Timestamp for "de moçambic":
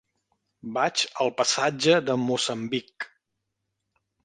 2.09-3.09